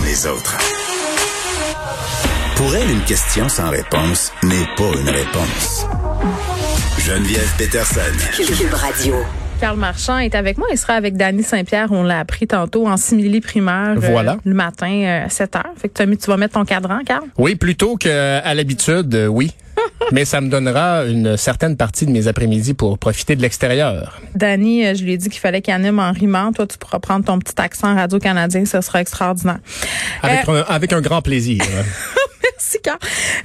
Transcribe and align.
comme 0.00 0.08
les 0.08 0.26
autres. 0.26 0.56
Pour 2.56 2.74
elle, 2.74 2.90
une 2.90 3.02
question 3.04 3.48
sans 3.48 3.70
réponse 3.70 4.32
n'est 4.42 4.66
pas 4.76 4.98
une 5.00 5.08
réponse. 5.08 5.86
Geneviève 6.98 7.50
Peterson. 7.58 8.00
Cube 8.36 8.72
Radio. 8.74 9.14
Carl 9.60 9.76
Marchand 9.78 10.18
est 10.18 10.34
avec 10.34 10.56
moi. 10.58 10.68
Il 10.72 10.78
sera 10.78 10.94
avec 10.94 11.16
Danny 11.16 11.42
Saint-Pierre. 11.42 11.88
On 11.90 12.02
l'a 12.02 12.20
appris 12.20 12.46
tantôt 12.46 12.86
en 12.86 12.96
simili 12.96 13.40
primaire. 13.40 13.96
euh, 13.96 14.00
Voilà. 14.10 14.38
le 14.44 14.54
matin 14.54 14.90
euh, 14.90 15.26
à 15.26 15.28
7 15.28 15.56
heures. 15.56 15.64
Fait 15.76 15.88
que 15.88 15.94
Tommy, 15.94 16.16
tu 16.16 16.30
vas 16.30 16.36
mettre 16.36 16.54
ton 16.54 16.64
cadran, 16.64 17.00
Carl? 17.04 17.24
Oui, 17.36 17.54
plutôt 17.56 17.96
qu'à 17.96 18.54
l'habitude, 18.54 19.14
euh, 19.14 19.26
oui. 19.26 19.52
Mais 20.12 20.24
ça 20.24 20.40
me 20.40 20.48
donnera 20.48 21.04
une 21.04 21.36
certaine 21.36 21.76
partie 21.76 22.06
de 22.06 22.10
mes 22.10 22.26
après-midi 22.26 22.74
pour 22.74 22.98
profiter 22.98 23.36
de 23.36 23.42
l'extérieur. 23.42 24.20
Danny, 24.34 24.84
euh, 24.84 24.94
je 24.94 25.04
lui 25.04 25.12
ai 25.12 25.16
dit 25.16 25.28
qu'il 25.28 25.40
fallait 25.40 25.60
qu'il 25.60 25.72
anime 25.72 25.98
en 25.98 26.12
rimant. 26.12 26.52
Toi, 26.52 26.66
tu 26.66 26.78
pourras 26.78 26.98
prendre 26.98 27.24
ton 27.24 27.38
petit 27.38 27.60
accent 27.60 27.94
radio-canadien. 27.94 28.64
Ce 28.64 28.80
sera 28.80 29.00
extraordinaire. 29.00 29.58
Avec, 30.22 30.48
un, 30.48 30.64
avec 30.68 30.92
un 30.92 31.00
grand 31.00 31.22
plaisir. 31.22 31.62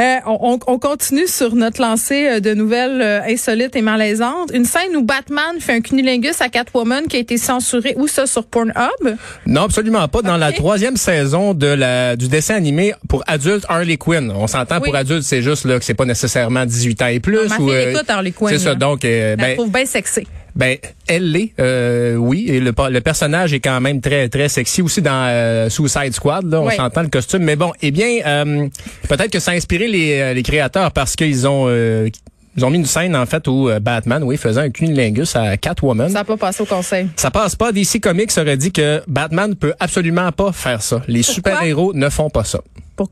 Euh, 0.00 0.16
on, 0.26 0.54
on- 0.54 0.58
on 0.74 0.78
continue 0.78 1.26
sur 1.26 1.54
notre 1.54 1.80
lancée 1.80 2.26
euh, 2.28 2.40
de 2.40 2.52
nouvelles 2.54 3.00
euh, 3.00 3.20
insolites 3.28 3.76
et 3.76 3.82
malaisantes. 3.82 4.50
Une 4.52 4.64
scène 4.64 4.96
où 4.96 5.02
Batman 5.02 5.60
fait 5.60 5.74
un 5.74 5.80
cunilingus 5.80 6.40
à 6.40 6.48
Catwoman 6.48 7.06
qui 7.06 7.16
a 7.16 7.20
été 7.20 7.36
censurée. 7.38 7.94
Où 7.96 8.08
ça, 8.08 8.26
sur 8.26 8.44
Pornhub? 8.46 9.16
non, 9.46 9.62
absolument 9.62 10.06
pas. 10.08 10.22
Dans 10.22 10.36
la 10.36 10.52
troisième 10.52 10.96
saison 10.96 11.54
de 11.54 11.66
la, 11.66 12.16
du 12.16 12.28
dessin 12.28 12.54
animé 12.56 12.94
pour 13.08 13.22
adultes 13.26 13.64
Harley 13.68 13.96
Quinn. 13.96 14.30
On 14.34 14.46
s'entend 14.46 14.76
Oui. 14.76 14.86
pour 14.86 14.96
adultes, 14.96 15.22
c'est 15.22 15.42
juste 15.42 15.64
là 15.64 15.78
que 15.78 15.84
c'est 15.84 15.94
pas 15.94 16.04
nécessairement 16.06 16.64
18 16.66 17.02
ans 17.02 17.06
et 17.06 17.20
plus. 17.20 17.48
Ma 17.48 17.56
ou, 17.56 17.68
fille 17.68 17.76
euh, 17.76 17.90
écoute 17.92 18.08
Harley 18.10 18.32
Quinn, 18.32 18.48
C'est 18.50 18.58
ça. 18.58 18.74
Donc, 18.74 19.04
euh, 19.04 19.30
la 19.30 19.36
ben, 19.36 19.54
trouve 19.56 19.70
bien 19.70 19.86
sexy. 19.86 20.26
Ben, 20.56 20.76
elle 21.08 21.32
l'est, 21.32 21.52
euh, 21.58 22.14
oui. 22.14 22.46
Et 22.48 22.60
le, 22.60 22.72
le 22.90 23.00
personnage 23.00 23.52
est 23.52 23.60
quand 23.60 23.80
même 23.80 24.00
très 24.00 24.28
très 24.28 24.48
sexy 24.48 24.82
aussi 24.82 25.02
dans 25.02 25.26
euh, 25.28 25.68
Suicide 25.68 26.12
Squad. 26.14 26.44
Là, 26.48 26.60
on 26.60 26.68
Oui. 26.68 26.76
s'entend 26.76 27.02
le 27.02 27.08
costume. 27.08 27.42
Mais 27.42 27.56
bon, 27.56 27.72
eh 27.82 27.90
bien, 27.90 28.20
euh, 28.24 28.68
peut-être 29.08 29.30
que 29.30 29.40
ça 29.40 29.50
a 29.50 29.54
inspiré 29.54 29.88
les, 29.88 30.20
euh, 30.20 30.32
les 30.32 30.42
créateurs 30.44 30.92
parce 30.92 31.16
qu'ils 31.16 31.48
ont 31.48 31.64
euh, 31.68 32.08
ils 32.56 32.64
ont 32.64 32.70
mis 32.70 32.78
une 32.78 32.86
scène 32.86 33.16
en 33.16 33.26
fait 33.26 33.48
où 33.48 33.68
euh, 33.68 33.80
Batman, 33.80 34.22
oui, 34.22 34.36
faisait 34.36 34.60
un 34.60 34.70
cunilingus 34.70 35.34
à 35.34 35.56
Catwoman. 35.56 36.06
Ça 36.06 36.12
Ça, 36.12 36.18
n'a 36.20 36.24
pas 36.24 36.36
passé 36.36 36.62
au 36.62 36.66
conseil. 36.66 37.08
passe 37.32 37.56
pas. 37.56 37.72
DC 37.72 38.00
Comics 38.00 38.30
aurait 38.38 38.56
dit 38.56 38.70
que 38.70 39.02
Batman 39.08 39.56
peut 39.56 39.74
absolument 39.80 40.30
pas 40.30 40.52
faire 40.52 40.80
ça. 40.82 41.02
Les 41.08 41.22
Pourquoi? 41.22 41.34
super-héros 41.34 41.92
ne 41.94 42.08
font 42.10 42.30
pas 42.30 42.44
ça. 42.44 42.60
Pour- 42.94 43.10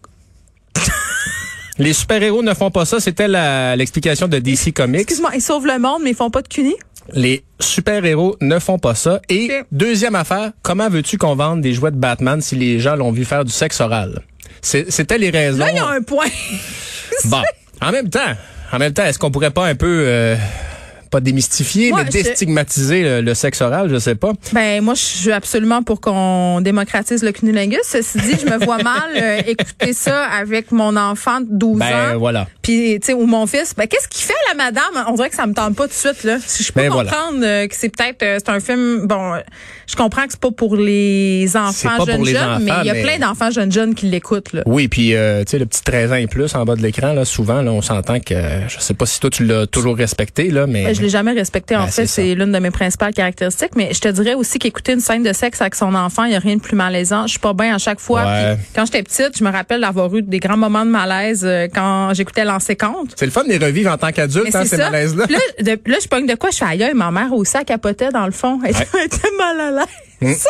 Les 1.78 1.92
super-héros 1.92 2.42
ne 2.42 2.54
font 2.54 2.70
pas 2.70 2.84
ça. 2.84 3.00
C'était 3.00 3.26
l'explication 3.76 4.28
de 4.28 4.38
DC 4.38 4.72
Comics. 4.72 5.00
Excuse-moi, 5.00 5.30
ils 5.34 5.40
sauvent 5.40 5.66
le 5.66 5.78
monde, 5.78 6.02
mais 6.04 6.10
ils 6.10 6.16
font 6.16 6.30
pas 6.30 6.42
de 6.42 6.48
cunis? 6.48 6.76
Les 7.12 7.42
super-héros 7.60 8.36
ne 8.40 8.58
font 8.58 8.78
pas 8.78 8.94
ça. 8.94 9.20
Et 9.28 9.50
deuxième 9.72 10.14
affaire, 10.14 10.52
comment 10.62 10.88
veux-tu 10.88 11.18
qu'on 11.18 11.34
vende 11.34 11.60
des 11.60 11.72
jouets 11.74 11.90
de 11.90 11.96
Batman 11.96 12.40
si 12.40 12.54
les 12.56 12.78
gens 12.80 12.96
l'ont 12.96 13.12
vu 13.12 13.24
faire 13.24 13.44
du 13.44 13.52
sexe 13.52 13.80
oral? 13.80 14.20
C'est- 14.60 14.90
C'était 14.90 15.18
les 15.18 15.30
raisons. 15.30 15.58
Là, 15.58 15.70
il 15.70 15.76
y 15.76 15.80
a 15.80 15.88
un 15.88 16.02
point. 16.02 16.26
Bon, 17.24 17.42
en 17.80 17.90
même 17.92 18.08
temps, 18.08 18.20
en 18.72 18.78
même 18.78 18.92
temps, 18.92 19.04
est-ce 19.04 19.18
qu'on 19.18 19.30
pourrait 19.30 19.50
pas 19.50 19.66
un 19.66 19.74
peu 19.74 20.04
euh, 20.06 20.36
pas 21.12 21.20
démystifier, 21.20 21.90
Moi, 21.90 22.04
mais 22.04 22.10
je- 22.10 22.24
déstigmatiser 22.24 23.02
le, 23.02 23.20
le 23.20 23.34
sexe 23.34 23.60
oral, 23.60 23.88
je 23.90 23.98
sais 23.98 24.14
pas. 24.16 24.32
Ben 24.52 24.82
moi, 24.82 24.94
je 24.94 25.00
suis 25.02 25.30
absolument 25.32 25.82
pour 25.82 26.00
qu'on 26.00 26.60
démocratise 26.60 27.22
le 27.22 27.30
cunilingus. 27.32 27.80
Ceci 27.84 28.18
dit, 28.18 28.34
je 28.44 28.46
me 28.50 28.64
vois 28.64 28.78
mal 28.82 29.10
euh, 29.16 29.40
écouter 29.46 29.92
ça 29.92 30.24
avec 30.24 30.72
mon 30.72 30.96
enfant 30.96 31.40
de 31.40 31.46
12 31.50 31.78
Ben 31.78 31.86
ans. 32.14 32.18
voilà. 32.18 32.48
Puis, 32.62 32.98
tu 33.00 33.06
sais, 33.08 33.12
ou 33.12 33.26
mon 33.26 33.46
fils, 33.46 33.74
ben, 33.76 33.86
qu'est-ce 33.86 34.08
qu'il 34.08 34.22
fait, 34.24 34.32
la 34.48 34.54
madame? 34.56 35.04
On 35.08 35.14
dirait 35.14 35.28
que 35.30 35.36
ça 35.36 35.46
me 35.46 35.54
tente 35.54 35.76
pas 35.76 35.84
tout 35.84 35.90
de 35.90 35.94
suite, 35.94 36.24
là. 36.24 36.38
Si 36.44 36.64
je 36.64 36.72
peux 36.72 36.80
Ben, 36.80 36.90
comprendre 36.90 37.40
euh, 37.42 37.66
que 37.68 37.74
c'est 37.76 37.88
peut-être, 37.90 38.22
euh, 38.22 38.38
c'est 38.44 38.50
un 38.50 38.60
film, 38.60 39.06
bon, 39.06 39.34
je 39.86 39.94
comprends 39.96 40.22
que 40.22 40.32
c'est 40.32 40.40
pas 40.40 40.50
pour 40.50 40.76
les 40.76 41.56
enfants 41.56 42.04
jeunes 42.06 42.24
jeunes, 42.24 42.62
mais 42.64 42.72
il 42.82 42.86
y 42.86 42.90
a 42.90 42.94
mais- 42.94 43.02
plein 43.02 43.18
d'enfants 43.18 43.50
jeunes 43.50 43.70
jeunes 43.72 43.94
qui 43.94 44.06
l'écoutent, 44.06 44.52
là. 44.54 44.62
Oui, 44.66 44.88
puis 44.88 45.14
euh, 45.14 45.44
tu 45.44 45.50
sais 45.50 45.58
le 45.58 45.66
petit 45.66 45.82
13 45.82 46.12
ans 46.12 46.16
et 46.16 46.26
plus 46.26 46.54
en 46.54 46.64
bas 46.64 46.74
de 46.76 46.82
l'écran 46.82 47.12
là, 47.12 47.24
souvent 47.24 47.60
là, 47.62 47.70
on 47.72 47.82
s'entend 47.82 48.18
que 48.20 48.34
je 48.68 48.78
sais 48.80 48.94
pas 48.94 49.04
si 49.06 49.20
toi 49.20 49.28
tu 49.30 49.44
l'as 49.44 49.66
toujours 49.66 49.96
respecté 49.96 50.50
là, 50.50 50.66
mais 50.66 50.84
Ben, 50.84 50.94
je 50.94 51.01
l'ai 51.02 51.08
jamais 51.10 51.32
respecté. 51.32 51.76
En 51.76 51.84
Ben, 51.84 51.90
fait, 51.90 52.06
c'est 52.06 52.34
l'une 52.34 52.52
de 52.52 52.58
mes 52.58 52.70
principales 52.70 53.12
caractéristiques. 53.14 53.72
Mais 53.76 53.92
je 53.92 54.00
te 54.00 54.08
dirais 54.08 54.34
aussi 54.34 54.58
qu'écouter 54.58 54.92
une 54.92 55.00
scène 55.00 55.22
de 55.22 55.32
sexe 55.32 55.60
avec 55.60 55.74
son 55.74 55.94
enfant, 55.94 56.24
il 56.24 56.32
y 56.32 56.36
a 56.36 56.38
rien 56.38 56.56
de 56.56 56.60
plus 56.60 56.76
malaisant. 56.76 57.22
Je 57.26 57.32
suis 57.32 57.38
pas 57.38 57.52
bien 57.52 57.74
à 57.74 57.78
chaque 57.78 58.00
fois. 58.00 58.24
Ouais. 58.24 58.56
Puis 58.56 58.66
quand 58.74 58.84
j'étais 58.86 59.02
petite, 59.02 59.36
je 59.38 59.44
me 59.44 59.50
rappelle 59.50 59.80
d'avoir 59.80 60.14
eu 60.16 60.22
des 60.22 60.38
grands 60.38 60.56
moments 60.56 60.84
de 60.84 60.90
malaise 60.90 61.42
euh, 61.44 61.68
quand 61.72 62.14
j'écoutais 62.14 62.44
Lancer 62.44 62.76
compte. 62.76 63.12
c'est 63.16 63.26
le 63.26 63.32
fun 63.32 63.44
de 63.44 63.48
les 63.50 63.58
revivre 63.58 63.90
en 63.92 63.98
tant 63.98 64.12
qu'adulte, 64.12 64.54
hein, 64.54 64.64
ces 64.64 64.76
ça. 64.76 64.90
malaises 64.90 65.14
là. 65.16 65.26
De- 65.60 65.78
je 65.86 66.08
pogne 66.08 66.26
de 66.26 66.34
quoi? 66.34 66.50
Je 66.50 66.58
fais 66.58 66.64
aïe, 66.64 66.92
ma 66.94 67.10
mère 67.10 67.32
aussi, 67.32 67.56
elle 67.56 67.64
capotait 67.64 68.10
dans 68.10 68.26
le 68.26 68.32
fond. 68.32 68.58
Elle, 68.64 68.74
elle 68.94 69.06
était 69.06 69.28
mal 69.38 69.60
à 69.60 69.70
l'aise. 70.20 70.46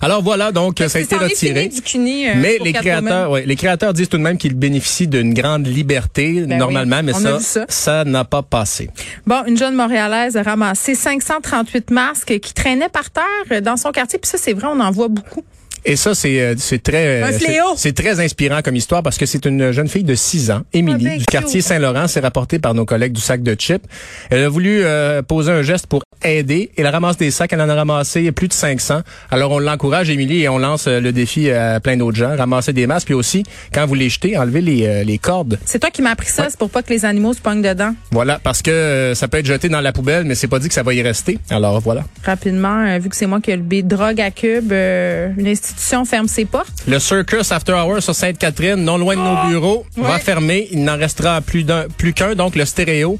Alors 0.00 0.22
voilà, 0.22 0.52
donc 0.52 0.82
ça 0.86 0.98
a 0.98 1.00
été 1.00 1.16
retiré. 1.16 1.68
du 1.68 1.78
euh, 1.78 2.34
mais 2.36 2.58
les 2.62 2.72
créateurs, 2.72 3.30
ouais, 3.30 3.44
les 3.46 3.56
créateurs 3.56 3.94
disent 3.94 4.08
tout 4.08 4.18
de 4.18 4.22
même 4.22 4.38
qu'ils 4.38 4.54
bénéficient 4.54 5.08
d'une 5.08 5.32
grande 5.32 5.66
liberté 5.66 6.42
Ben 6.46 6.58
normalement, 6.58 6.98
oui, 6.98 7.04
mais 7.06 7.12
ça, 7.12 7.40
ça. 7.40 7.64
ça 7.68 8.04
n'a 8.04 8.24
pas 8.24 8.42
passé. 8.42 8.90
Bon, 9.26 9.44
une 9.46 9.56
jeune 9.56 9.74
Montréalaise 9.74 10.36
a 10.36 10.42
ramassé 10.42 10.94
538 10.94 11.90
masques 11.90 12.38
qui 12.38 12.54
traînaient 12.54 12.88
par 12.88 13.10
terre 13.10 13.62
dans 13.62 13.76
son 13.76 13.92
quartier. 13.92 14.18
Puis 14.18 14.30
ça, 14.30 14.38
c'est 14.38 14.52
vrai, 14.52 14.68
on 14.70 14.80
en 14.80 14.90
voit 14.90 15.08
beaucoup. 15.08 15.42
Et 15.84 15.96
ça, 15.96 16.14
c'est 16.14 16.40
euh, 16.40 16.54
c'est 16.56 16.82
très 16.82 17.22
euh, 17.22 17.38
c'est- 17.76 17.92
très 17.92 18.18
inspirant 18.20 18.60
comme 18.62 18.76
histoire 18.76 19.02
parce 19.02 19.18
que 19.18 19.26
c'est 19.26 19.44
une 19.44 19.70
jeune 19.72 19.88
fille 19.88 20.04
de 20.04 20.14
6 20.14 20.50
ans, 20.50 20.62
Émilie, 20.72 21.06
Ah, 21.06 21.10
ben 21.10 21.18
du 21.18 21.24
quartier 21.26 21.60
Saint-Laurent. 21.60 22.08
C'est 22.08 22.20
rapporté 22.20 22.58
par 22.58 22.72
nos 22.74 22.84
collègues 22.86 23.12
du 23.12 23.20
sac 23.20 23.42
de 23.42 23.54
chips. 23.54 23.84
Elle 24.30 24.44
a 24.44 24.48
voulu 24.48 24.80
euh, 24.82 25.22
poser 25.22 25.52
un 25.52 25.62
geste 25.62 25.86
pour 25.86 26.02
aider. 26.22 26.70
Elle 26.78 26.86
ramasse 26.86 27.18
des 27.18 27.30
sacs. 27.30 27.52
Elle 27.52 27.60
en 27.60 27.68
a 27.68 27.74
ramassé 27.74 28.32
plus 28.32 28.48
de 28.48 28.54
500. 28.54 29.02
Alors, 29.30 29.52
on 29.52 29.58
l'encourage, 29.58 30.08
Émilie, 30.08 30.42
et 30.42 30.48
on 30.48 30.56
lance 30.58 30.86
euh, 30.86 31.00
le 31.00 31.12
défi 31.12 31.50
à 31.50 31.78
plein 31.80 31.96
d'autres 31.98 32.16
gens. 32.16 32.34
Ramasser 32.34 32.72
des 32.72 32.86
masques. 32.86 33.06
Puis 33.06 33.14
aussi, 33.14 33.44
quand 33.72 33.84
vous 33.86 33.94
les 33.94 34.08
jetez, 34.08 34.38
enlevez 34.38 34.62
les, 34.62 34.86
euh, 34.86 35.04
les 35.04 35.18
cordes. 35.18 35.58
C'est 35.66 35.78
toi 35.80 35.90
qui 35.90 36.00
m'as 36.00 36.12
appris 36.12 36.28
ça, 36.28 36.46
c'est 36.48 36.58
pour 36.58 36.70
pas 36.70 36.82
que 36.82 36.90
les 36.90 37.04
animaux 37.04 37.34
se 37.34 37.40
pognent 37.40 37.60
dedans. 37.62 37.94
Voilà, 38.10 38.40
parce 38.42 38.62
que 38.62 38.70
euh, 38.70 39.14
ça 39.14 39.28
peut 39.28 39.38
être 39.38 39.46
jeté 39.46 39.68
dans 39.68 39.82
la 39.82 39.92
poubelle, 39.92 40.24
mais 40.24 40.34
c'est 40.34 40.48
pas 40.48 40.58
dit 40.58 40.68
que 40.68 40.74
ça 40.74 40.82
va 40.82 40.94
y 40.94 41.02
rester. 41.02 41.38
Alors, 41.50 41.80
voilà. 41.80 42.04
Rapidement, 42.24 42.86
euh, 42.86 42.98
vu 42.98 43.10
que 43.10 43.16
c'est 43.16 43.26
moi 43.26 43.40
qui 43.42 43.50
ai 43.50 43.56
le 43.56 43.62
B 43.62 43.86
drogue 43.86 44.20
à 44.22 44.30
Cube, 44.30 44.72
euh, 44.72 45.28
une 45.36 45.46
institution 45.46 45.73
ferme 46.04 46.28
ses 46.28 46.44
portes. 46.44 46.72
Le 46.86 46.98
Circus 46.98 47.52
After 47.52 47.72
Hours 47.72 48.02
sur 48.02 48.14
Sainte-Catherine, 48.14 48.76
non 48.76 48.98
loin 48.98 49.16
de 49.16 49.20
nos 49.20 49.48
bureaux, 49.48 49.86
va 49.96 50.16
Oh! 50.16 50.18
Fermer. 50.24 50.68
Il 50.70 50.84
n'en 50.84 50.96
restera 50.96 51.40
plus 51.40 51.64
d'un, 51.64 51.84
plus 51.96 52.12
qu'un. 52.12 52.34
Donc, 52.34 52.56
le 52.56 52.64
stéréo, 52.64 53.18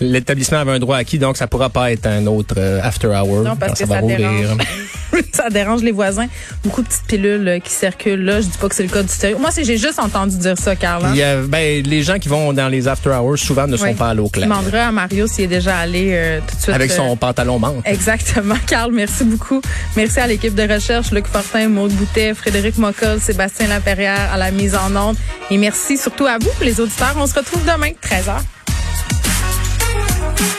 l'établissement 0.00 0.58
avait 0.58 0.72
un 0.72 0.78
droit 0.78 0.96
acquis, 0.96 1.18
donc 1.18 1.36
ça 1.36 1.46
pourra 1.46 1.68
pas 1.70 1.92
être 1.92 2.06
un 2.06 2.26
autre 2.26 2.54
euh, 2.58 2.80
After 2.82 3.08
Hour. 3.08 3.42
Non, 3.42 3.56
parce 3.56 3.80
que 3.80 3.86
va 3.86 4.00
ça 4.00 4.06
dérange. 4.06 4.56
ça 5.32 5.50
dérange 5.50 5.82
les 5.82 5.92
voisins. 5.92 6.26
Beaucoup 6.64 6.82
de 6.82 6.86
petites 6.88 7.06
pilules 7.06 7.46
euh, 7.48 7.58
qui 7.58 7.70
circulent 7.72 8.24
là. 8.24 8.40
Je 8.40 8.46
dis 8.46 8.58
pas 8.58 8.68
que 8.68 8.74
c'est 8.74 8.82
le 8.82 8.88
cas 8.88 9.02
du 9.02 9.08
stéréo. 9.08 9.38
Moi, 9.38 9.50
c'est 9.50 9.64
j'ai 9.64 9.78
juste 9.78 9.98
entendu 9.98 10.36
dire 10.36 10.56
ça, 10.58 10.76
Carl. 10.76 11.04
hein. 11.04 11.10
Il 11.12 11.18
y 11.18 11.22
a, 11.22 11.36
ben, 11.42 11.82
les 11.84 12.02
gens 12.02 12.18
qui 12.18 12.28
vont 12.28 12.52
dans 12.52 12.68
les 12.68 12.88
After 12.88 13.10
Hours, 13.10 13.38
souvent, 13.38 13.66
ne 13.66 13.76
sont 13.76 13.84
Oui. 13.84 13.94
pas 13.94 14.10
à 14.10 14.14
l'eau 14.14 14.26
Je 14.26 14.32
claire. 14.32 14.48
demanderai 14.48 14.78
à 14.80 14.92
Mario 14.92 15.26
s'il 15.26 15.44
est 15.44 15.48
déjà 15.48 15.78
allé 15.78 16.10
euh, 16.12 16.40
tout 16.46 16.56
de 16.56 16.60
suite. 16.62 16.74
Avec 16.74 16.90
euh, 16.90 16.96
son 16.96 17.16
pantalon 17.16 17.58
menthe. 17.58 17.82
Exactement. 17.84 18.56
Carl, 18.66 18.92
merci 18.92 19.24
beaucoup. 19.24 19.60
Merci 19.96 20.20
à 20.20 20.26
l'équipe 20.26 20.54
de 20.54 20.72
recherche, 20.72 21.10
Luc 21.12 21.26
Fortin, 21.26 21.68
Maud 21.68 21.92
Boutet, 21.92 22.34
Frédéric 22.34 22.78
Mocol, 22.78 23.20
Sébastien 23.20 23.68
Laperrière 23.68 24.30
à 24.32 24.36
la 24.36 24.50
mise 24.50 24.74
en 24.74 24.94
onde. 24.96 25.16
Et 25.50 25.56
merci 25.58 25.96
surtout 25.96 26.26
à 26.26 26.38
vous, 26.38 26.50
les 26.62 26.80
auditeurs. 26.80 27.14
On 27.18 27.26
se 27.26 27.34
retrouve 27.34 27.62
demain, 27.64 27.90
13h. 28.02 28.40